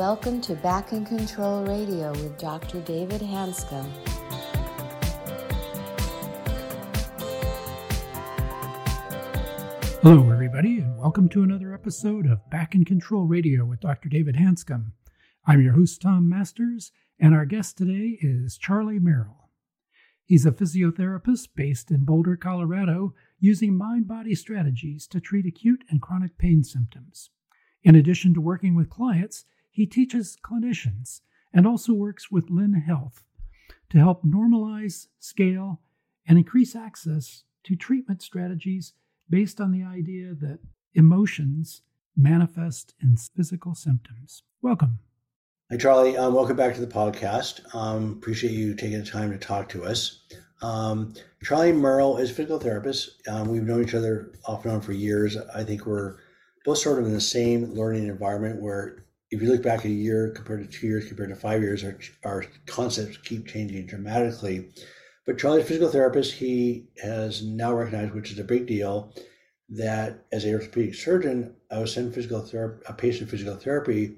[0.00, 2.80] welcome to Back in Control Radio with Dr.
[2.80, 3.86] David Hanscom.
[10.00, 14.08] Hello, everybody, and welcome to another episode of Back in Control Radio with Dr.
[14.08, 14.92] David Hanscom.
[15.44, 19.50] I'm your host, Tom Masters, and our guest today is Charlie Merrill.
[20.24, 26.00] He's a physiotherapist based in Boulder, Colorado, using mind body strategies to treat acute and
[26.00, 27.28] chronic pain symptoms.
[27.82, 29.44] In addition to working with clients,
[29.80, 31.22] he teaches clinicians
[31.54, 33.24] and also works with Lin Health
[33.88, 35.80] to help normalize, scale,
[36.28, 38.92] and increase access to treatment strategies
[39.30, 40.58] based on the idea that
[40.92, 41.80] emotions
[42.14, 44.42] manifest in physical symptoms.
[44.60, 44.98] Welcome.
[45.70, 46.14] Hi, Charlie.
[46.14, 47.74] Um, welcome back to the podcast.
[47.74, 50.26] Um, appreciate you taking the time to talk to us.
[50.60, 53.26] Um, Charlie Merrill is a physical therapist.
[53.26, 55.38] Um, we've known each other off and on for years.
[55.54, 56.18] I think we're
[56.66, 60.30] both sort of in the same learning environment where if you look back a year
[60.30, 64.68] compared to two years compared to five years, our, our concepts keep changing dramatically.
[65.26, 66.32] But Charlie's physical therapist.
[66.34, 69.14] He has now recognized, which is a big deal,
[69.68, 74.16] that as a orthopedic surgeon, I was sending physical therapy, a patient physical therapy.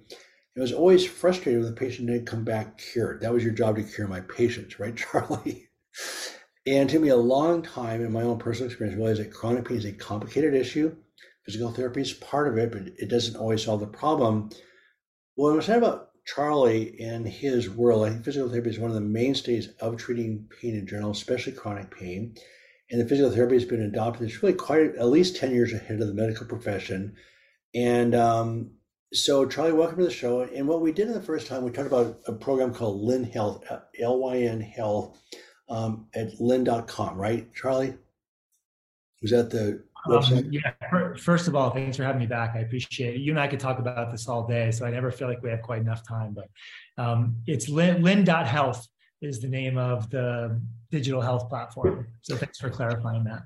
[0.56, 3.20] I was always frustrated when the patient didn't come back cured.
[3.20, 5.68] That was your job to cure my patients, right, Charlie?
[6.66, 9.32] and it took me a long time in my own personal experience to realize that
[9.32, 10.94] chronic pain is a complicated issue.
[11.44, 14.50] Physical therapy is part of it, but it doesn't always solve the problem.
[15.34, 18.90] Well, I was saying about Charlie and his world, I think physical therapy is one
[18.90, 22.34] of the mainstays of treating pain in general, especially chronic pain.
[22.90, 24.28] And the physical therapy has been adopted.
[24.28, 27.16] It's really quite at least 10 years ahead of the medical profession.
[27.74, 28.72] And um,
[29.14, 30.42] so, Charlie, welcome to the show.
[30.42, 33.24] And what we did in the first time, we talked about a program called Lynn
[33.24, 33.64] Health,
[33.98, 35.18] L Y N Health,
[35.70, 37.94] um, at lyn.com, right, Charlie?
[39.22, 40.72] Was that the um, yeah.
[41.16, 42.52] First of all, thanks for having me back.
[42.54, 43.20] I appreciate it.
[43.20, 45.50] You and I could talk about this all day, so I never feel like we
[45.50, 46.34] have quite enough time.
[46.34, 46.48] But
[47.02, 48.86] um, it's Lin, Lin.health
[49.20, 50.60] is the name of the
[50.90, 52.06] digital health platform.
[52.22, 53.42] So thanks for clarifying that.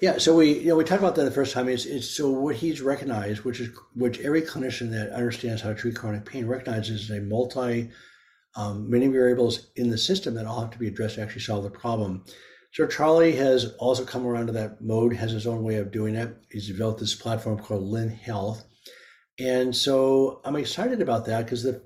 [0.00, 1.68] Yeah, so we you know we talked about that the first time.
[1.68, 5.74] Is it's so what he's recognized, which is which every clinician that understands how to
[5.74, 7.90] treat chronic pain recognizes is a multi
[8.56, 11.64] um, many variables in the system that all have to be addressed to actually solve
[11.64, 12.24] the problem.
[12.72, 16.14] So Charlie has also come around to that mode, has his own way of doing
[16.14, 16.36] it.
[16.50, 18.64] He's developed this platform called Lin Health.
[19.38, 21.82] And so I'm excited about that because the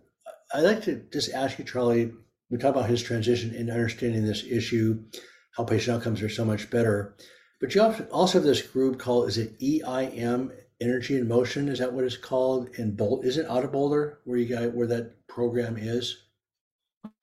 [0.53, 2.13] I'd like to just ask you, Charlie,
[2.51, 5.03] we talk about his transition in understanding this issue,
[5.57, 7.17] how patient outcomes are so much better.
[7.61, 11.69] But you also have this group called, is it EIM, Energy in Motion?
[11.69, 12.69] Is that what it's called?
[12.79, 16.25] In Bolt, is it out of Boulder where you got where that program is?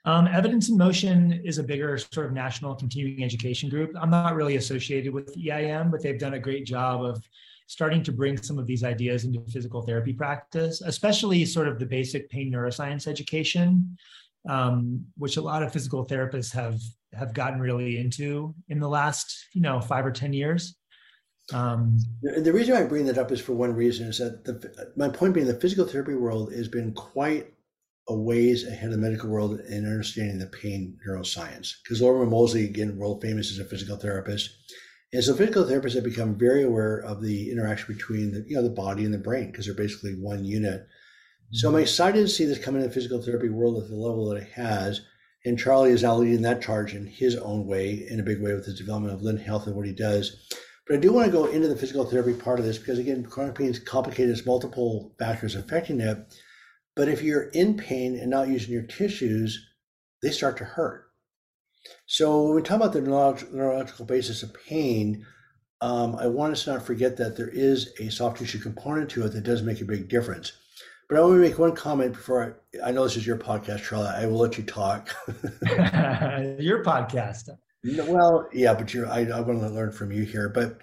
[0.05, 3.91] Um, Evidence in Motion is a bigger sort of national continuing education group.
[3.99, 7.23] I'm not really associated with EIM, but they've done a great job of
[7.67, 11.85] starting to bring some of these ideas into physical therapy practice, especially sort of the
[11.85, 13.97] basic pain neuroscience education,
[14.49, 16.79] um, which a lot of physical therapists have
[17.13, 20.75] have gotten really into in the last, you know, five or ten years.
[21.53, 25.09] Um, the reason I bring that up is for one reason is that the, my
[25.09, 27.53] point being the physical therapy world has been quite
[28.07, 31.73] a ways ahead of the medical world in understanding the pain neuroscience.
[31.83, 34.49] Because Lorimer Moseley, again, world famous as a physical therapist,
[35.13, 38.63] and so physical therapists have become very aware of the interaction between the you know
[38.63, 40.87] the body and the brain because they're basically one unit.
[41.51, 41.83] So I'm mm-hmm.
[41.83, 44.51] excited to see this come into the physical therapy world at the level that it
[44.53, 45.01] has.
[45.43, 48.53] And Charlie is now leading that charge in his own way, in a big way,
[48.53, 50.47] with his development of Lin Health and what he does.
[50.87, 53.23] But I do want to go into the physical therapy part of this because, again,
[53.23, 54.29] chronic pain is complicated.
[54.29, 56.17] There's multiple factors affecting it.
[56.95, 59.67] But if you're in pain and not using your tissues,
[60.21, 61.05] they start to hurt.
[62.05, 65.25] So when we talk about the neurological basis of pain,
[65.81, 69.25] um, I want us to not forget that there is a soft tissue component to
[69.25, 70.53] it that does make a big difference.
[71.09, 73.83] But I want to make one comment before I, I know this is your podcast,
[73.83, 74.07] Charlie.
[74.07, 75.09] I will let you talk.
[75.27, 77.49] your podcast.
[77.83, 80.49] Well, yeah, but you're, I, I want to learn from you here.
[80.49, 80.79] But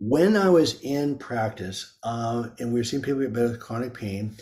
[0.00, 3.94] when I was in practice uh, and we were seeing people get better with chronic
[3.94, 4.34] pain,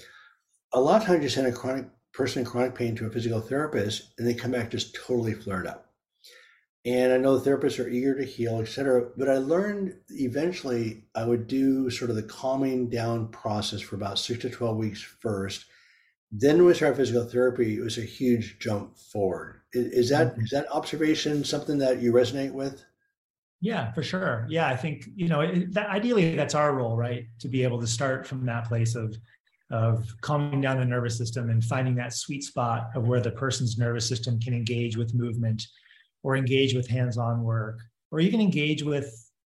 [0.72, 3.40] a lot of times you send a chronic person in chronic pain to a physical
[3.40, 5.86] therapist and they come back just totally flared up.
[6.86, 9.10] And I know the therapists are eager to heal, etc.
[9.16, 14.18] But I learned eventually I would do sort of the calming down process for about
[14.18, 15.66] six to 12 weeks first.
[16.32, 19.60] Then when we started physical therapy, it was a huge jump forward.
[19.72, 20.42] Is, that mm-hmm.
[20.42, 22.82] is that observation something that you resonate with?
[23.60, 24.46] Yeah, for sure.
[24.48, 27.26] Yeah, I think you know that ideally that's our role, right?
[27.40, 29.14] To be able to start from that place of
[29.70, 33.78] of calming down the nervous system and finding that sweet spot of where the person's
[33.78, 35.64] nervous system can engage with movement
[36.22, 37.80] or engage with hands-on work
[38.10, 39.14] or even engage with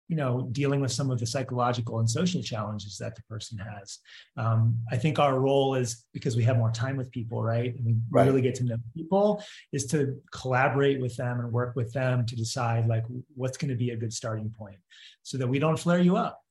[0.08, 3.98] you know dealing with some of the psychological and social challenges that the person has.
[4.36, 7.74] Um, i think our role is because we have more time with people right?
[7.74, 8.26] And we right.
[8.26, 12.36] really get to know people is to collaborate with them and work with them to
[12.36, 14.76] decide like what's going to be a good starting point
[15.22, 16.43] so that we don't flare you up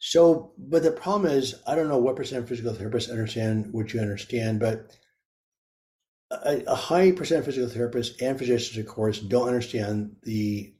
[0.00, 3.94] so but the problem is i don't know what percent of physical therapists understand what
[3.94, 4.96] you understand but
[6.44, 10.74] a, a high percent of physical therapists and physicians of course don't understand the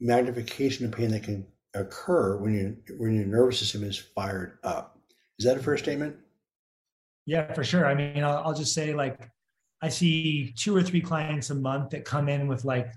[0.00, 4.98] magnification of pain that can occur when you when your nervous system is fired up.
[5.38, 6.16] Is that a fair statement?
[7.26, 7.86] Yeah, for sure.
[7.86, 9.28] I mean, I'll, I'll just say like
[9.82, 12.92] I see two or three clients a month that come in with like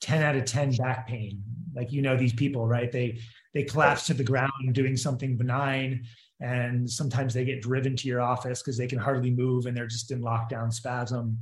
[0.00, 1.42] 10 out of 10 back pain.
[1.74, 2.90] Like you know these people, right?
[2.90, 3.18] They
[3.54, 6.04] they collapse to the ground doing something benign
[6.40, 9.86] and sometimes they get driven to your office because they can hardly move and they're
[9.86, 11.38] just in lockdown spasm.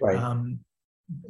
[0.00, 0.16] Right.
[0.16, 0.60] Um,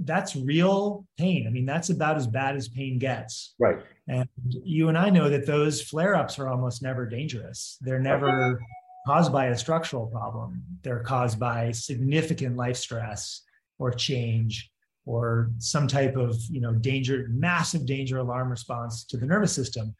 [0.00, 1.46] that's real pain.
[1.46, 3.54] I mean, that's about as bad as pain gets.
[3.58, 3.78] Right.
[4.08, 7.78] And you and I know that those flare ups are almost never dangerous.
[7.80, 8.60] They're never
[9.06, 13.42] caused by a structural problem, they're caused by significant life stress
[13.78, 14.70] or change
[15.06, 19.94] or some type of you know danger massive danger alarm response to the nervous system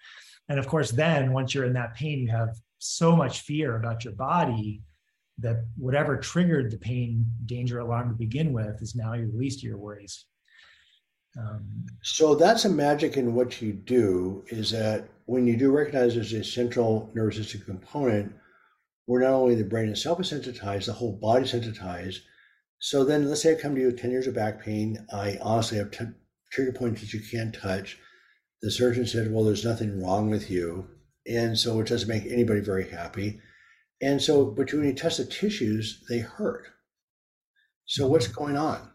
[0.49, 4.05] and of course then once you're in that pain you have so much fear about
[4.05, 4.83] your body
[5.39, 9.65] that whatever triggered the pain danger alarm to begin with is now your least of
[9.65, 10.25] your worries.
[11.39, 16.15] Um, so that's a magic in what you do is that when you do recognize
[16.15, 18.33] there's a central nervous system component,
[19.05, 22.23] where not only the brain itself is sensitized, the whole body sensitized.
[22.79, 25.07] So then let's say I come to you with 10 years of back pain.
[25.13, 26.05] I honestly have t-
[26.53, 27.99] trigger points that you can't touch.
[28.63, 30.89] The surgeon said, well, there's nothing wrong with you.
[31.27, 33.41] And so it doesn't make anybody very happy.
[34.01, 36.69] And so, but when you touch the tissues, they hurt.
[37.87, 38.13] So mm-hmm.
[38.13, 38.91] what's going on?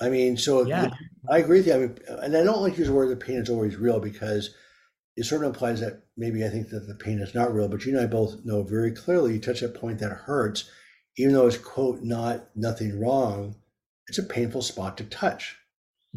[0.00, 0.90] I mean, so yeah.
[1.28, 1.74] I agree with you.
[1.74, 3.98] I mean, and I don't like to use the word the pain is always real
[3.98, 4.54] because
[5.16, 7.68] it sort of implies that maybe I think that the pain is not real.
[7.68, 10.70] But you and I both know very clearly you touch that point that hurts,
[11.18, 13.56] even though it's quote not nothing wrong.
[14.08, 15.56] It's a painful spot to touch.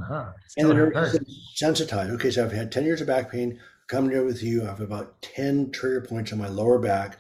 [0.01, 0.31] Uh-huh.
[0.55, 1.19] And the nerve is
[1.55, 2.11] sensitized.
[2.11, 3.59] Okay, so I've had ten years of back pain.
[3.87, 7.17] Coming here with you, I have about ten trigger points on my lower back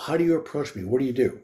[0.00, 0.84] how do you approach me?
[0.84, 1.40] What do you do?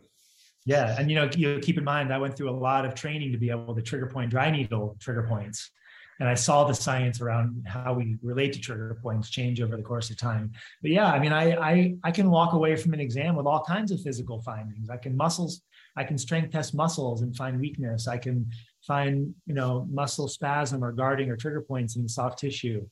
[0.65, 3.31] Yeah, and you know, you keep in mind, I went through a lot of training
[3.33, 5.71] to be able to trigger point dry needle trigger points,
[6.19, 9.83] and I saw the science around how we relate to trigger points change over the
[9.83, 10.53] course of time.
[10.83, 13.65] But yeah, I mean, I I I can walk away from an exam with all
[13.65, 14.89] kinds of physical findings.
[14.89, 15.63] I can muscles,
[15.97, 18.09] I can strength test muscles and find weakness.
[18.09, 18.51] I can
[18.87, 22.87] find you know muscle spasm or guarding or trigger points in soft tissue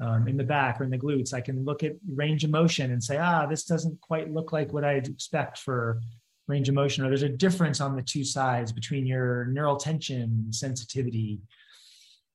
[0.00, 1.34] um, in the back or in the glutes.
[1.34, 4.72] I can look at range of motion and say, ah, this doesn't quite look like
[4.72, 6.00] what I'd expect for
[6.48, 10.46] range of motion, or there's a difference on the two sides between your neural tension
[10.50, 11.40] sensitivity.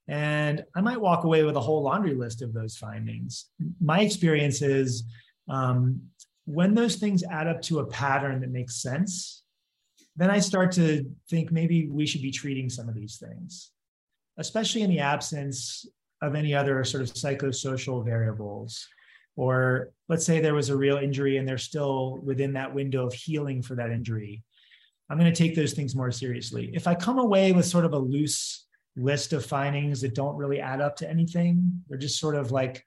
[0.08, 3.48] And I might walk away with a whole laundry list of those findings.
[3.82, 5.04] My experience is
[5.50, 6.02] um,
[6.46, 9.44] when those things add up to a pattern that makes sense,
[10.16, 13.72] then I start to think maybe we should be treating some of these things,
[14.38, 15.86] especially in the absence
[16.22, 18.88] of any other sort of psychosocial variables.
[19.36, 23.14] Or let's say there was a real injury and they're still within that window of
[23.14, 24.44] healing for that injury.
[25.10, 26.72] I'm going to take those things more seriously.
[26.74, 28.67] If i come away with sort of a loose
[28.98, 31.84] list of findings that don't really add up to anything.
[31.88, 32.84] They're just sort of like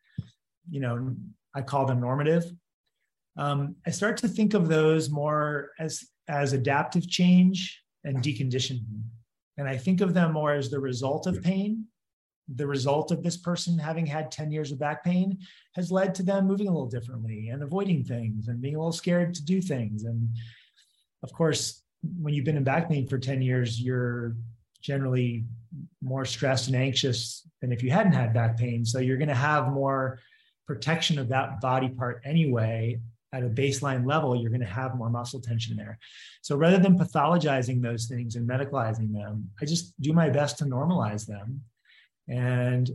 [0.69, 1.15] you know
[1.55, 2.45] i call them normative.
[3.37, 9.03] Um, i start to think of those more as as adaptive change and deconditioning.
[9.57, 11.87] And i think of them more as the result of pain.
[12.53, 15.39] The result of this person having had 10 years of back pain
[15.77, 18.91] has led to them moving a little differently and avoiding things and being a little
[18.93, 20.03] scared to do things.
[20.03, 20.29] And
[21.23, 21.83] of course,
[22.19, 24.35] when you've been in back pain for 10 years, you're
[24.81, 25.45] generally
[26.03, 28.85] more stressed and anxious than if you hadn't had back pain.
[28.85, 30.19] So you're going to have more
[30.67, 33.01] protection of that body part anyway.
[33.33, 36.01] At a baseline level, you're going to have more muscle tension there.
[36.43, 40.65] So rather than pathologizing those things and medicalizing them, I just do my best to
[40.65, 41.63] normalize them
[42.31, 42.91] and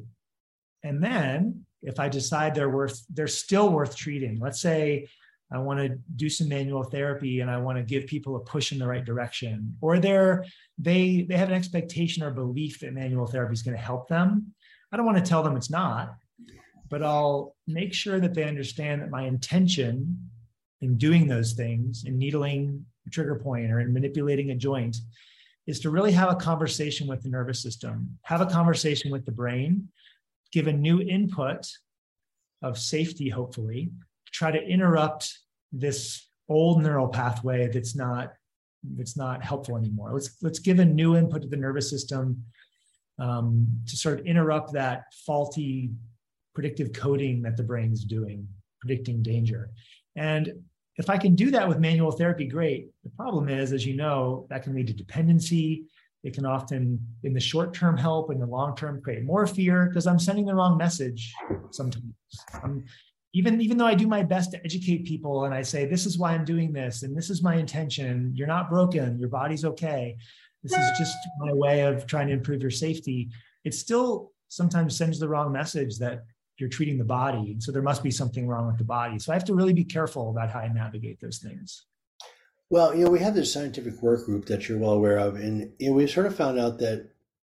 [0.84, 5.08] and then if i decide they're worth they're still worth treating let's say
[5.52, 8.72] i want to do some manual therapy and i want to give people a push
[8.72, 9.76] in the right direction.
[9.82, 10.46] Or they're
[10.78, 14.54] they they have an expectation or belief that manual therapy is going to help them.
[14.92, 16.16] I don't want to tell them it's not
[16.88, 20.30] but i'll make sure that they understand that my intention
[20.82, 24.98] in doing those things in needling a trigger point or in manipulating a joint
[25.68, 29.32] is to really have a conversation with the nervous system, have a conversation with the
[29.32, 29.88] brain,
[30.52, 31.68] give a new input
[32.62, 33.90] of safety, hopefully,
[34.36, 35.40] try to interrupt
[35.72, 38.34] this old neural pathway that's not
[38.98, 40.12] that's not helpful anymore.
[40.14, 42.44] Let's let's give a new input to the nervous system
[43.18, 45.92] um, to sort of interrupt that faulty
[46.54, 48.48] predictive coding that the brain is doing,
[48.80, 49.72] predicting danger.
[50.16, 50.54] And
[50.98, 52.90] if I can do that with manual therapy, great.
[53.04, 55.86] The problem is, as you know, that can lead to dependency.
[56.24, 59.86] It can often, in the short term, help, in the long term, create more fear
[59.88, 61.34] because I'm sending the wrong message
[61.72, 62.14] sometimes.
[62.64, 62.86] I'm,
[63.36, 66.18] even, even though I do my best to educate people and I say, this is
[66.18, 70.16] why I'm doing this and this is my intention, you're not broken, your body's okay.
[70.64, 73.30] This is just my way of trying to improve your safety.
[73.66, 76.24] It still sometimes sends the wrong message that
[76.58, 77.58] you're treating the body.
[77.60, 79.20] So there must be something wrong with the body.
[79.20, 81.88] So I have to really be careful about how I navigate those things.
[82.70, 85.74] Well, you know, we have this scientific work group that you're well aware of, and
[85.78, 87.10] you know, we sort of found out that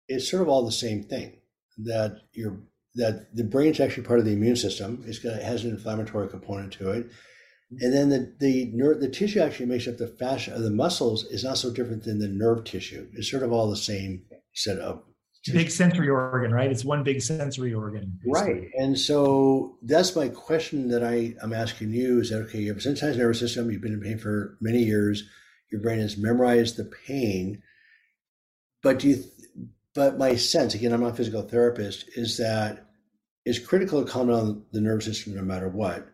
[0.08, 1.38] it's sort of all the same thing.
[1.78, 2.60] That you're
[2.94, 5.02] that the brain's actually part of the immune system.
[5.06, 7.76] It's got it has an inflammatory component to it, mm-hmm.
[7.80, 11.24] and then the the nerve the tissue actually makes up the fascia of the muscles
[11.24, 13.08] is not so different than the nerve tissue.
[13.14, 15.02] It's sort of all the same set of
[15.50, 16.70] big sensory organ, right?
[16.70, 18.18] It's one big sensory organ.
[18.24, 18.52] Basically.
[18.52, 18.70] Right.
[18.78, 22.76] And so that's my question that I, I'm asking you is that, okay, you have
[22.76, 25.24] a sensitized nervous system, you've been in pain for many years,
[25.70, 27.62] your brain has memorized the pain,
[28.82, 29.24] but do you,
[29.94, 32.86] but my sense, again, I'm not a physical therapist, is that
[33.44, 36.08] it's critical to calm down the nervous system no matter what.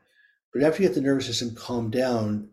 [0.52, 2.50] But after you get the nervous system calmed down,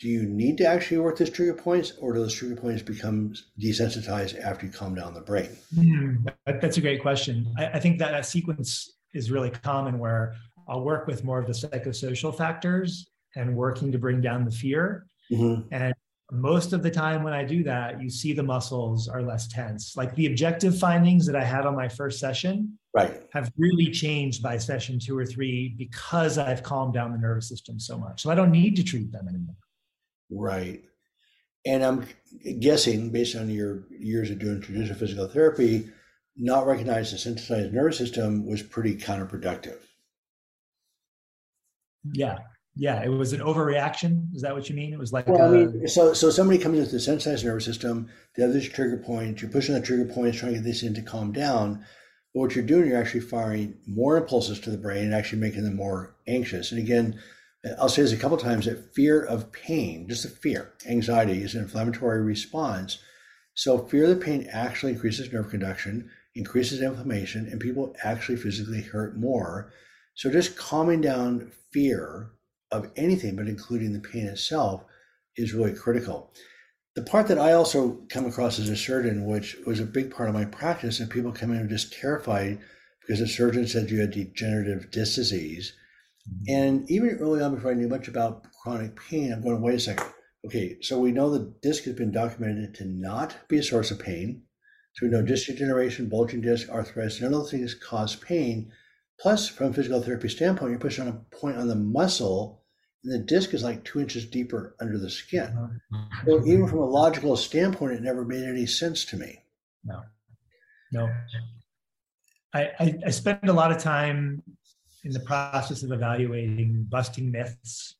[0.00, 3.34] do you need to actually work those trigger points or do those trigger points become
[3.60, 7.98] desensitized after you calm down the brain mm, that's a great question I, I, think
[7.98, 10.34] that that sequence is really common where
[10.68, 15.06] i'll work with more of the psychosocial factors and working to bring down the fear
[15.30, 15.62] mm-hmm.
[15.70, 15.94] and
[16.32, 19.96] most of the time when i do that you see the muscles are less tense
[19.96, 24.42] like the objective findings that i had on my first session right have really changed
[24.42, 28.30] by session two or three because i've calmed down the nervous system so much so
[28.30, 29.56] i don't need to treat them anymore
[30.30, 30.82] Right.
[31.66, 32.06] And I'm
[32.60, 35.90] guessing, based on your years of doing traditional physical therapy,
[36.36, 39.78] not recognizing the sensitized nervous system was pretty counterproductive.
[42.12, 42.38] Yeah.
[42.76, 43.02] Yeah.
[43.02, 44.34] It was an overreaction.
[44.34, 44.92] Is that what you mean?
[44.92, 47.64] It was like, well, a, I mean, so, so somebody comes with the sensitized nervous
[47.64, 50.94] system, the this trigger point, you're pushing the trigger points, trying to get this in
[50.94, 51.84] to calm down.
[52.32, 55.64] But what you're doing, you're actually firing more impulses to the brain and actually making
[55.64, 56.70] them more anxious.
[56.70, 57.20] And again,
[57.78, 61.54] I'll say this a couple times that fear of pain, just the fear, anxiety is
[61.54, 62.98] an inflammatory response.
[63.54, 68.80] So fear of the pain actually increases nerve conduction, increases inflammation, and people actually physically
[68.80, 69.72] hurt more.
[70.14, 72.30] So just calming down fear
[72.72, 74.84] of anything, but including the pain itself,
[75.36, 76.32] is really critical.
[76.96, 80.28] The part that I also come across as a surgeon, which was a big part
[80.28, 82.58] of my practice, and people come in just terrified
[83.00, 85.72] because the surgeon said you had degenerative disc disease
[86.28, 86.54] mm-hmm.
[86.54, 89.80] and even early on, before I knew much about chronic pain, I'm going, wait a
[89.80, 90.06] second.
[90.46, 93.98] Okay, so we know the disc has been documented to not be a source of
[93.98, 94.42] pain.
[94.94, 95.26] So we know mm-hmm.
[95.26, 98.72] disc degeneration, bulging disc, arthritis, none of those things cause pain.
[99.20, 102.59] Plus, from a physical therapy standpoint, you're pushing on a point on the muscle,
[103.02, 105.56] the disc is like two inches deeper under the skin.
[105.92, 106.24] Uh-huh.
[106.26, 109.42] So even from a logical standpoint, it never made any sense to me.
[109.84, 110.02] No,
[110.92, 111.08] no.
[112.52, 114.42] I, I, I spend a lot of time
[115.04, 117.94] in the process of evaluating busting myths.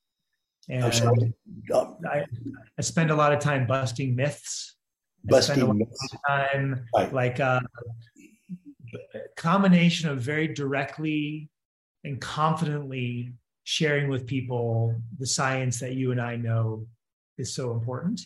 [0.68, 0.84] And
[1.72, 1.96] oh.
[2.06, 2.24] I,
[2.78, 4.76] I spend a lot of time busting myths.
[5.24, 6.16] Busting myths.
[6.26, 7.12] time right.
[7.12, 7.60] like uh,
[9.14, 11.50] a combination of very directly
[12.04, 13.32] and confidently
[13.70, 16.84] sharing with people the science that you and I know
[17.38, 18.20] is so important.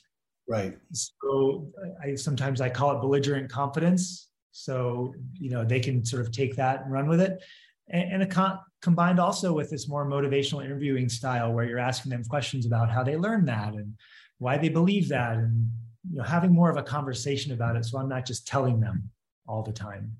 [0.48, 0.78] Right.
[0.92, 1.68] So
[2.02, 4.30] I sometimes I call it belligerent confidence.
[4.52, 7.42] So you know they can sort of take that and run with it
[7.88, 12.10] and, and a con- combined also with this more motivational interviewing style where you're asking
[12.10, 13.94] them questions about how they learned that and
[14.38, 15.68] why they believe that and
[16.10, 19.10] you know having more of a conversation about it so i'm not just telling them
[19.46, 20.12] all the time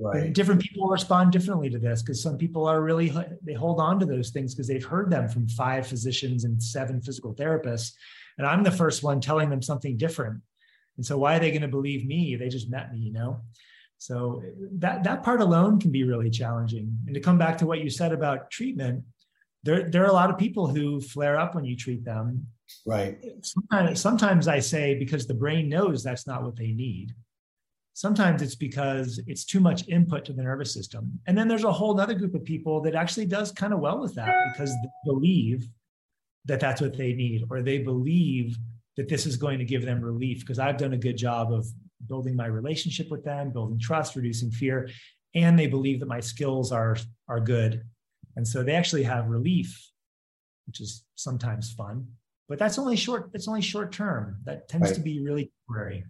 [0.00, 3.98] right different people respond differently to this because some people are really they hold on
[3.98, 7.92] to those things because they've heard them from five physicians and seven physical therapists
[8.38, 10.40] and i'm the first one telling them something different
[10.96, 13.40] and so why are they going to believe me they just met me you know
[14.02, 14.42] so
[14.78, 16.98] that that part alone can be really challenging.
[17.06, 19.04] And to come back to what you said about treatment,
[19.62, 22.48] there there are a lot of people who flare up when you treat them.
[22.84, 23.16] Right.
[23.42, 27.14] Sometimes, sometimes I say because the brain knows that's not what they need.
[27.94, 31.18] Sometimes it's because it's too much input to the nervous system.
[31.26, 34.00] And then there's a whole other group of people that actually does kind of well
[34.00, 35.68] with that because they believe
[36.46, 38.56] that that's what they need or they believe
[38.96, 41.66] that this is going to give them relief because I've done a good job of
[42.08, 44.88] building my relationship with them, building trust, reducing fear,
[45.34, 46.96] and they believe that my skills are
[47.28, 47.82] are good.
[48.36, 49.90] And so they actually have relief,
[50.66, 52.06] which is sometimes fun,
[52.48, 54.36] but that's only short, it's only short term.
[54.44, 54.94] That tends right.
[54.94, 56.04] to be really temporary.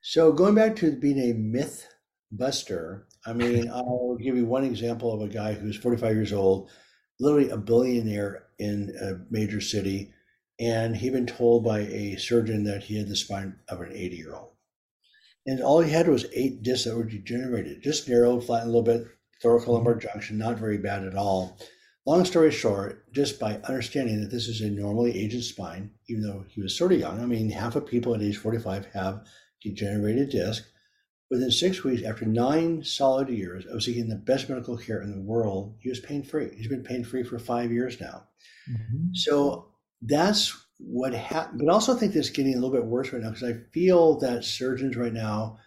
[0.00, 1.86] So going back to being a myth
[2.30, 6.70] buster, I mean, I'll give you one example of a guy who's 45 years old,
[7.20, 10.12] literally a billionaire in a major city,
[10.60, 14.16] and he'd been told by a surgeon that he had the spine of an 80
[14.16, 14.52] year old.
[15.46, 18.82] And all he had was eight discs that were degenerated, just narrowed, flattened a little
[18.82, 19.08] bit,
[19.42, 20.00] thoracolumbar mm-hmm.
[20.00, 21.58] junction, not very bad at all.
[22.06, 26.44] Long story short, just by understanding that this is a normally aged spine, even though
[26.48, 29.26] he was sort of young, I mean, half of people at age 45 have
[29.62, 30.64] degenerated disc.
[31.30, 35.20] Within six weeks, after nine solid years of seeking the best medical care in the
[35.20, 36.50] world, he was pain free.
[36.56, 38.24] He's been pain free for five years now.
[38.70, 39.12] Mm-hmm.
[39.12, 39.68] So
[40.00, 41.58] that's what happened.
[41.60, 43.58] But I also think this is getting a little bit worse right now because I
[43.72, 45.58] feel that surgeons right now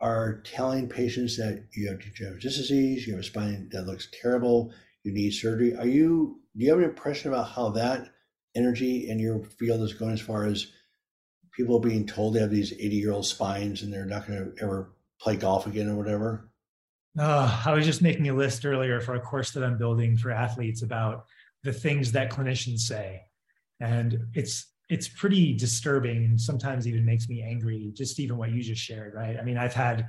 [0.00, 4.08] are telling patients that you have degenerative disc disease, you have a spine that looks
[4.20, 4.72] terrible,
[5.04, 5.76] you need surgery.
[5.76, 6.40] Are you?
[6.56, 8.08] Do you have an impression about how that
[8.54, 10.72] energy in your field is going as far as
[11.56, 14.62] people being told they have these 80 year old spines and they're not going to
[14.62, 16.50] ever play golf again or whatever?
[17.18, 20.30] Uh, I was just making a list earlier for a course that I'm building for
[20.30, 21.24] athletes about
[21.62, 23.22] the things that clinicians say,
[23.80, 27.90] and it's it's pretty disturbing and sometimes even makes me angry.
[27.94, 29.36] Just even what you just shared, right?
[29.38, 30.08] I mean, I've had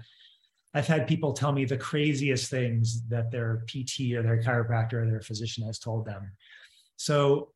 [0.74, 5.06] I've had people tell me the craziest things that their PT or their chiropractor or
[5.06, 6.34] their physician has told them.
[6.98, 7.54] So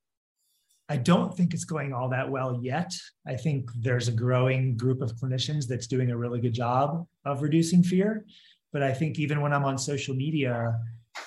[0.92, 2.94] I don't think it's going all that well yet.
[3.26, 7.42] I think there's a growing group of clinicians that's doing a really good job of
[7.42, 8.26] reducing fear.
[8.74, 10.78] But I think even when I'm on social media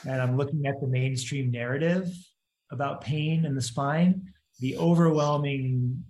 [0.06, 2.10] and I'm looking at the mainstream narrative
[2.72, 4.30] about pain and the spine,
[4.60, 6.04] the overwhelming,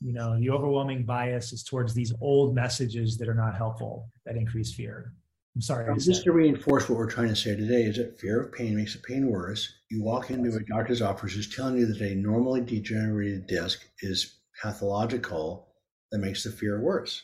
[0.00, 4.36] you know, the overwhelming bias is towards these old messages that are not helpful that
[4.36, 5.12] increase fear.
[5.56, 5.88] I'm sorry.
[5.88, 8.76] Um, just to reinforce what we're trying to say today is that fear of pain
[8.76, 9.72] makes the pain worse.
[9.90, 14.36] You walk into a doctor's office who's telling you that a normally degenerated disc is
[14.62, 15.68] pathological
[16.12, 17.22] that makes the fear worse.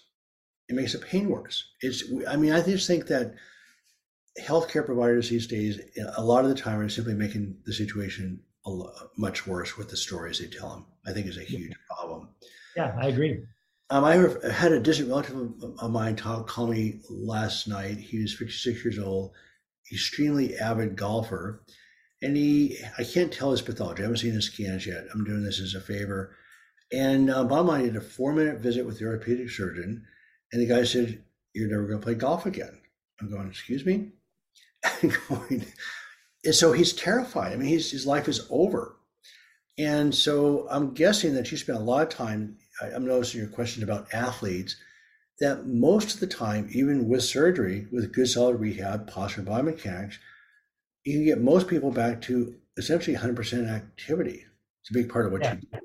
[0.71, 1.62] It makes the pain worse.
[1.83, 3.35] It's I mean, I just think that
[4.41, 5.79] healthcare providers these days,
[6.17, 9.91] a lot of the time, are simply making the situation a lot, much worse with
[9.91, 10.87] the stories they tell them.
[11.07, 12.30] I think is a huge problem.
[12.76, 13.45] Yeah, I agree.
[13.93, 14.15] Um, I
[14.50, 15.37] had a distant relative
[15.78, 17.99] of mine call me last night.
[17.99, 19.33] He was 56 years old,
[19.93, 21.63] extremely avid golfer.
[22.23, 24.00] And he, I can't tell his pathology.
[24.00, 25.05] I haven't seen his scans yet.
[25.13, 26.35] I'm doing this as a favor.
[26.91, 30.07] And uh, bottom line, did a four minute visit with the orthopedic surgeon.
[30.52, 32.81] And the guy said, You're never going to play golf again.
[33.21, 34.13] I'm going, Excuse me?
[35.28, 35.67] going,
[36.47, 37.52] and so he's terrified.
[37.52, 38.97] I mean, his life is over.
[39.78, 42.57] And so I'm guessing that you spent a lot of time
[42.95, 44.76] I'm noticing your question about athletes
[45.40, 50.14] that most of the time, even with surgery, with good solid rehab, posture biomechanics,
[51.04, 54.45] you can get most people back to essentially 100% activity.
[54.82, 55.54] It's a big part of what yeah.
[55.54, 55.78] you do.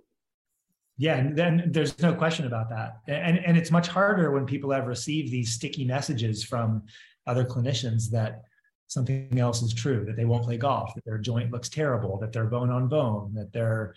[1.00, 3.02] Yeah, and then there's no question about that.
[3.08, 6.84] And and it's much harder when people have received these sticky messages from
[7.28, 8.42] other clinicians that
[8.88, 12.34] something else is true, that they won't play golf, that their joint looks terrible, that
[12.34, 13.94] they're bone on bone, that they're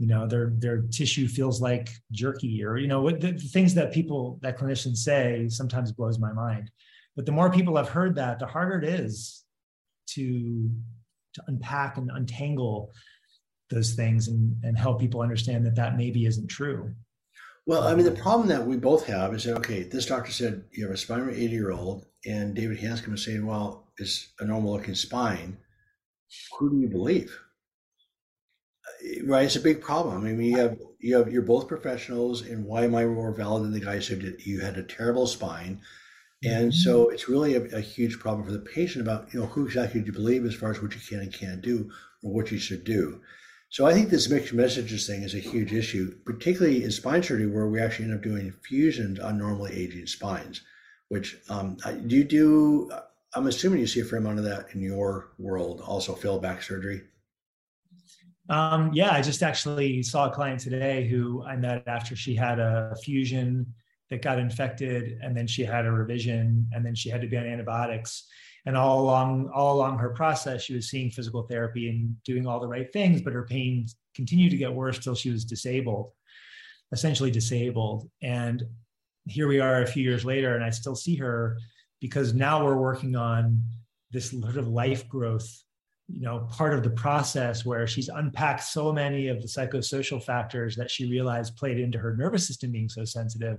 [0.00, 4.38] you know their their tissue feels like jerky or you know the, things that people
[4.40, 6.70] that clinicians say sometimes blows my mind.
[7.14, 9.44] But the more people have heard that the harder it is
[10.14, 10.70] to
[11.34, 12.90] to unpack and untangle
[13.68, 16.94] those things and, and help people understand that that maybe isn't true.
[17.66, 20.64] Well i mean the problem that we both have is that okay this doctor said
[20.72, 24.46] you have a spine 80 year old and david hanscom is saying well it's a
[24.46, 25.58] normal looking spine.
[26.58, 27.38] Who do you believe
[29.24, 30.26] right it's a big problem.
[30.26, 33.64] I mean you have you have you're both professionals and why am i more valid
[33.64, 35.80] than the guy who said you had a terrible spine.
[36.42, 36.80] And mm-hmm.
[36.80, 40.00] so it's really a, a, huge problem for the patient about you know who exactly
[40.00, 41.90] do you believe as far as what you can and can't do
[42.22, 43.20] or what you should do.
[43.70, 47.46] So i think this mixed messages thing is a huge issue particularly in spine surgery
[47.46, 50.62] where we actually end up doing fusions on normally aging spines
[51.08, 51.76] which um,
[52.08, 52.90] do you do
[53.34, 56.62] i'm assuming you see a fair amount of that in your world also fail back
[56.62, 57.02] surgery
[58.50, 62.58] um, yeah, I just actually saw a client today who I met after she had
[62.58, 63.64] a fusion
[64.10, 67.36] that got infected, and then she had a revision, and then she had to be
[67.36, 68.26] on antibiotics.
[68.66, 72.58] And all along, all along her process, she was seeing physical therapy and doing all
[72.58, 73.86] the right things, but her pain
[74.16, 76.10] continued to get worse till she was disabled,
[76.90, 78.10] essentially disabled.
[78.20, 78.64] And
[79.26, 81.56] here we are a few years later, and I still see her
[82.00, 83.62] because now we're working on
[84.10, 85.48] this sort of life growth
[86.12, 90.76] you know part of the process where she's unpacked so many of the psychosocial factors
[90.76, 93.58] that she realized played into her nervous system being so sensitive.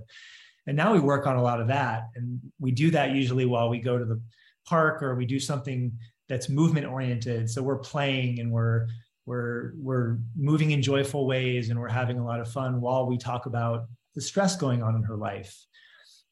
[0.66, 2.08] And now we work on a lot of that.
[2.14, 4.20] And we do that usually while we go to the
[4.64, 5.92] park or we do something
[6.28, 7.50] that's movement oriented.
[7.50, 8.88] So we're playing and we're
[9.26, 13.18] we're we're moving in joyful ways and we're having a lot of fun while we
[13.18, 15.64] talk about the stress going on in her life.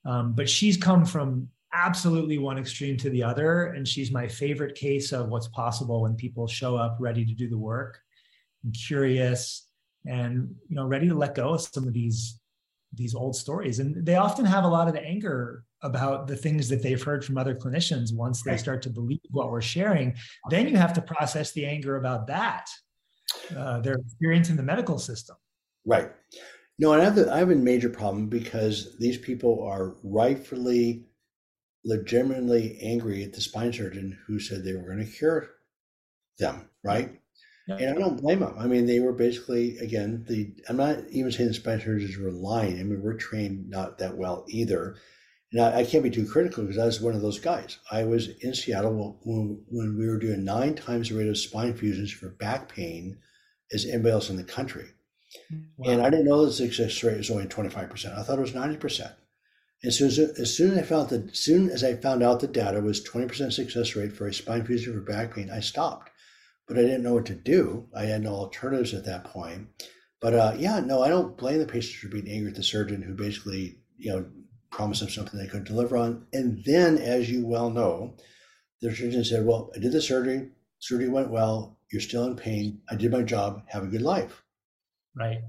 [0.04, 3.66] Um, but she's come from absolutely one extreme to the other.
[3.66, 7.48] And she's my favorite case of what's possible when people show up ready to do
[7.48, 8.00] the work
[8.64, 9.66] and curious
[10.06, 12.40] and you know ready to let go of some of these
[12.92, 13.78] these old stories.
[13.78, 17.38] And they often have a lot of anger about the things that they've heard from
[17.38, 20.14] other clinicians once they start to believe what we're sharing.
[20.50, 22.66] Then you have to process the anger about that
[23.56, 25.36] uh, their experience in the medical system.
[25.84, 26.10] Right.
[26.78, 31.04] No and I have, the, I have a major problem because these people are rightfully
[31.84, 35.50] legitimately angry at the spine surgeon who said they were going to cure
[36.38, 37.20] them right
[37.78, 38.54] and I don't blame them.
[38.58, 40.52] I mean, they were basically again the.
[40.68, 42.80] I'm not even saying the spine surgeons were lying.
[42.80, 44.96] I mean, we're trained not that well either.
[45.52, 47.78] And I, I can't be too critical because I was one of those guys.
[47.90, 51.74] I was in Seattle when, when we were doing nine times the rate of spine
[51.74, 53.18] fusions for back pain
[53.72, 54.86] as anybody else in the country.
[55.52, 55.90] Mm, wow.
[55.90, 58.16] And I didn't know the success rate was only 25%.
[58.16, 59.12] I thought it was 90%.
[59.82, 62.46] And so as, as soon as I found that, soon as I found out the
[62.46, 66.10] data was 20% success rate for a spine fusion for back pain, I stopped
[66.70, 67.88] but I didn't know what to do.
[67.96, 69.66] I had no alternatives at that point.
[70.20, 73.02] But uh, yeah, no, I don't blame the patients for being angry at the surgeon
[73.02, 74.26] who basically, you know,
[74.70, 76.28] promised them something they couldn't deliver on.
[76.32, 78.14] And then, as you well know,
[78.80, 80.50] the surgeon said, "Well, I did the surgery.
[80.78, 81.76] Surgery went well.
[81.90, 82.82] You're still in pain.
[82.88, 83.64] I did my job.
[83.66, 84.44] Have a good life."
[85.16, 85.40] Right.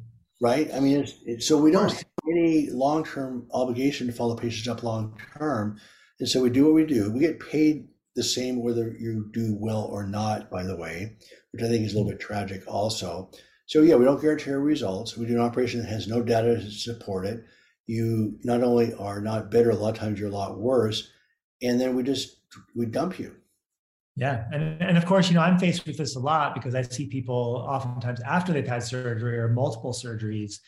[0.41, 0.73] Right.
[0.73, 5.79] I mean, it's, it's, so we don't any long-term obligation to follow patients up long-term,
[6.19, 7.11] and so we do what we do.
[7.11, 11.15] We get paid the same whether you do well or not, by the way,
[11.51, 13.31] which I think is a little bit tragic also.
[13.65, 15.17] So, yeah, we don't guarantee our results.
[15.17, 17.45] We do an operation that has no data to support it.
[17.87, 21.09] You not only are not better, a lot of times you're a lot worse.
[21.61, 22.37] And then we just,
[22.75, 23.35] we dump you.
[24.17, 24.43] Yeah.
[24.51, 27.07] And, and of course, you know, I'm faced with this a lot because I see
[27.07, 30.59] people oftentimes after they've had surgery or multiple surgeries.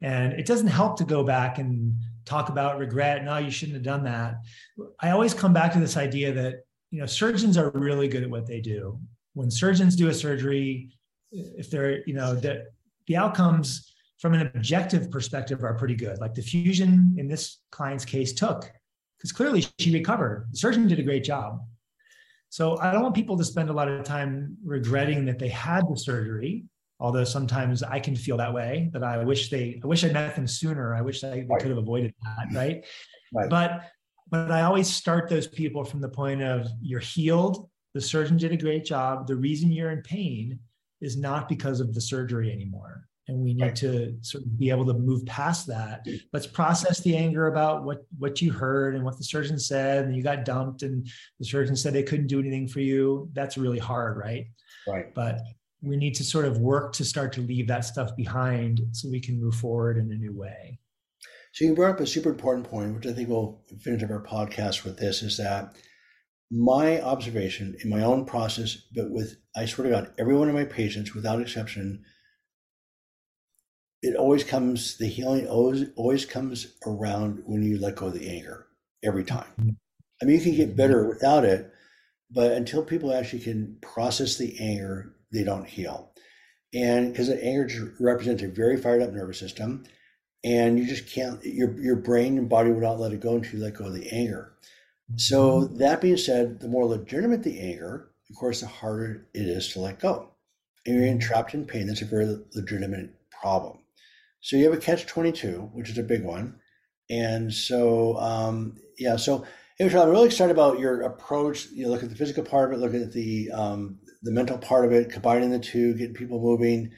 [0.00, 3.24] And it doesn't help to go back and talk about regret.
[3.24, 4.36] No, you shouldn't have done that.
[5.00, 8.30] I always come back to this idea that you know, surgeons are really good at
[8.30, 8.98] what they do.
[9.34, 10.90] When surgeons do a surgery,
[11.30, 12.66] if they're, you know, the,
[13.06, 16.18] the outcomes from an objective perspective are pretty good.
[16.18, 18.70] Like the fusion in this client's case took,
[19.16, 20.46] because clearly she recovered.
[20.50, 21.60] The surgeon did a great job.
[22.48, 25.84] So I don't want people to spend a lot of time regretting that they had
[25.88, 26.64] the surgery,
[27.00, 30.34] although sometimes I can feel that way, that I wish they, I wish I met
[30.34, 30.94] them sooner.
[30.94, 32.84] I wish they, they could have avoided that, right?
[33.34, 33.50] right?
[33.50, 33.82] But
[34.30, 37.68] but I always start those people from the point of you're healed.
[37.94, 39.26] The surgeon did a great job.
[39.26, 40.58] The reason you're in pain
[41.00, 43.04] is not because of the surgery anymore.
[43.28, 43.76] And we need right.
[43.76, 46.06] to sort of be able to move past that.
[46.32, 50.16] Let's process the anger about what, what you heard and what the surgeon said, and
[50.16, 51.06] you got dumped, and
[51.38, 53.28] the surgeon said they couldn't do anything for you.
[53.34, 54.46] That's really hard, right?
[54.86, 55.14] Right.
[55.14, 55.40] But
[55.82, 59.20] we need to sort of work to start to leave that stuff behind so we
[59.20, 60.78] can move forward in a new way.
[61.52, 64.22] So you brought up a super important point, which I think we'll finish up our
[64.22, 65.76] podcast with this, is that
[66.50, 70.54] my observation in my own process, but with I swear to God, every one of
[70.54, 72.04] my patients, without exception,
[74.02, 78.28] it always comes the healing always always comes around when you let go of the
[78.28, 78.66] anger
[79.02, 79.48] every time.
[79.60, 79.70] Mm-hmm.
[80.22, 81.70] I mean, you can get better without it,
[82.30, 86.12] but until people actually can process the anger, they don't heal.
[86.74, 89.84] And because the anger represents a very fired up nervous system,
[90.44, 93.58] and you just can't your your brain and body will not let it go until
[93.58, 94.52] you let go of the anger.
[95.16, 95.78] So mm-hmm.
[95.78, 99.80] that being said, the more legitimate the anger, of course, the harder it is to
[99.80, 100.30] let go.
[100.84, 101.86] And you're entrapped in pain.
[101.86, 103.78] That's a very legitimate problem.
[104.40, 106.60] So you have a catch twenty two, which is a big one.
[107.10, 109.46] And so um, yeah, so
[109.80, 111.66] anyway, I'm really excited about your approach.
[111.72, 114.58] You know, look at the physical part of it, look at the um, the mental
[114.58, 116.90] part of it, combining the two, getting people moving.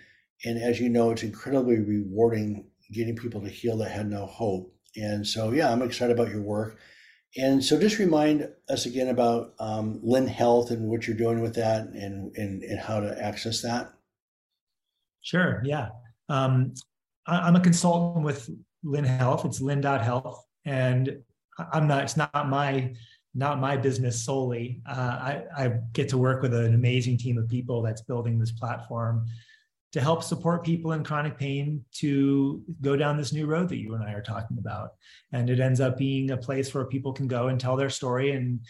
[0.45, 4.75] And as you know, it's incredibly rewarding getting people to heal that had no hope.
[4.97, 6.79] And so, yeah, I'm excited about your work.
[7.37, 11.55] And so, just remind us again about um, Lin Health and what you're doing with
[11.55, 13.93] that and, and, and how to access that.
[15.23, 15.63] Sure.
[15.65, 15.91] Yeah.
[16.29, 16.75] Um,
[17.27, 18.51] I, am a consultant with
[18.83, 19.45] Lin Health.
[19.45, 20.45] It's lin.health.
[20.65, 21.23] And
[21.73, 22.95] I'm not, it's not my,
[23.35, 24.83] not my business solely.
[24.87, 28.53] Uh, I, I get to work with an amazing team of people that's building this
[28.53, 29.27] platform
[29.93, 33.95] to help support people in chronic pain to go down this new road that you
[33.95, 34.91] and I are talking about.
[35.33, 38.33] And it ends up being a place where people can go and tell their story
[38.33, 38.61] and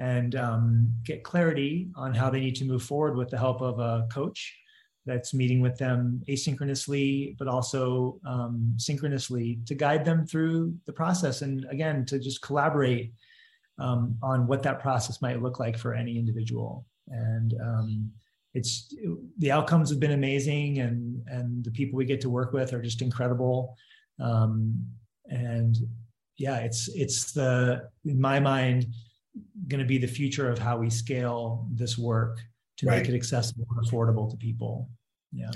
[0.00, 3.80] and um, get clarity on how they need to move forward with the help of
[3.80, 4.56] a coach
[5.06, 11.42] that's meeting with them asynchronously, but also um, synchronously to guide them through the process.
[11.42, 13.12] And again, to just collaborate
[13.78, 16.86] um, on what that process might look like for any individual.
[17.08, 18.10] And um,
[18.54, 18.94] it's
[19.38, 22.82] the outcomes have been amazing and and the people we get to work with are
[22.82, 23.76] just incredible
[24.20, 24.84] um,
[25.26, 25.76] and
[26.36, 28.86] yeah, it's it's the in my mind
[29.68, 32.38] going to be the future of how we scale this work
[32.78, 32.98] to right.
[32.98, 34.88] make it accessible and affordable to people.
[35.32, 35.50] Yeah.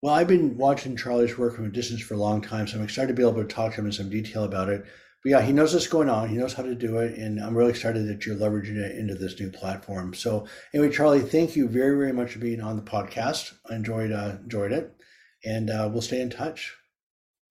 [0.00, 2.84] Well, I've been watching Charlie's work from a distance for a long time, so I'm
[2.84, 4.84] excited to be able to talk to him in some detail about it.
[5.22, 6.28] But yeah, he knows what's going on.
[6.28, 9.14] He knows how to do it, and I'm really excited that you're leveraging it into
[9.14, 10.14] this new platform.
[10.14, 13.52] So, anyway, Charlie, thank you very, very much for being on the podcast.
[13.70, 14.92] I enjoyed uh, enjoyed it,
[15.44, 16.74] and uh, we'll stay in touch.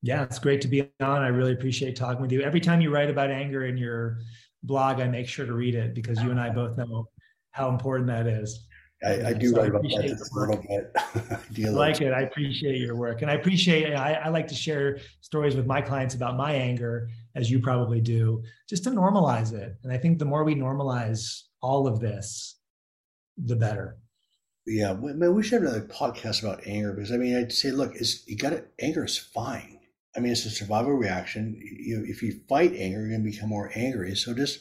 [0.02, 1.22] Yeah, it's great to be on.
[1.22, 2.42] I really appreciate talking with you.
[2.42, 4.20] Every time you write about anger in your
[4.64, 7.08] blog, I make sure to read it because you and I both know
[7.52, 8.68] how important that is.
[9.04, 10.92] I, I do so write about that a little bit.
[11.68, 12.14] I like it.
[12.14, 13.94] I appreciate your work, and I appreciate.
[13.94, 18.02] I, I like to share stories with my clients about my anger, as you probably
[18.02, 19.76] do, just to normalize it.
[19.84, 22.60] And I think the more we normalize all of this,
[23.38, 23.98] the better.
[24.66, 27.96] Yeah, man, we should have another podcast about anger because I mean, I'd say, look,
[27.96, 28.72] it's you got it.
[28.80, 29.80] Anger is fine.
[30.16, 31.60] I mean, it's a survival reaction.
[31.62, 34.16] You, if you fight anger, you're going to become more angry.
[34.16, 34.60] So just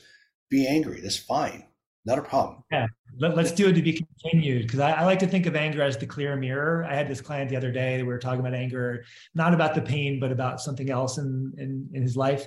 [0.48, 1.00] be angry.
[1.00, 1.64] That's fine.
[2.10, 2.62] Not a problem.
[2.70, 2.86] Yeah.
[3.18, 4.62] Let, us do it to be continued.
[4.62, 6.84] Because I, I, like to think of anger as the clear mirror.
[6.88, 7.96] I had this client the other day.
[7.96, 11.52] That we were talking about anger, not about the pain, but about something else in,
[11.58, 12.46] in, in his life.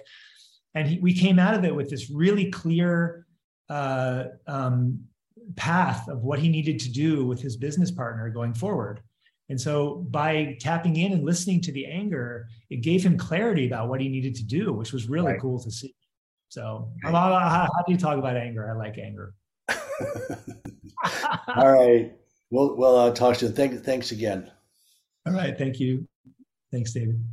[0.76, 3.26] And he, we came out of it with this really clear
[3.70, 5.00] uh, um,
[5.56, 9.02] path of what he needed to do with his business partner going forward.
[9.50, 13.90] And so by tapping in and listening to the anger, it gave him clarity about
[13.90, 15.42] what he needed to do, which was really right.
[15.42, 15.94] cool to see.
[16.50, 17.12] So right.
[17.12, 18.70] how, how, do you talk about anger?
[18.70, 19.34] I like anger.
[21.56, 22.14] All right.
[22.50, 23.52] We'll, we'll uh, talk to you.
[23.52, 24.52] Thank, thanks again.
[25.26, 25.58] All right.
[25.58, 26.08] Thank you.
[26.72, 27.24] Thanks, David.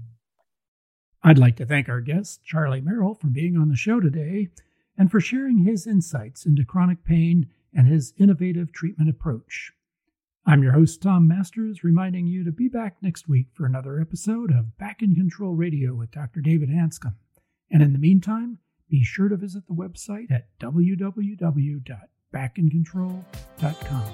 [1.22, 4.48] I'd like to thank our guest, Charlie Merrill, for being on the show today
[4.96, 9.72] and for sharing his insights into chronic pain and his innovative treatment approach.
[10.46, 14.50] I'm your host, Tom Masters, reminding you to be back next week for another episode
[14.50, 16.40] of Back in Control Radio with Dr.
[16.40, 17.14] David Hanscom.
[17.70, 20.48] And in the meantime, be sure to visit the website at
[22.32, 24.04] www.backincontrol.com.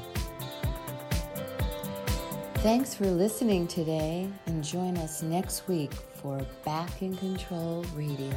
[2.57, 8.33] Thanks for listening today and join us next week for Back in Control Radio.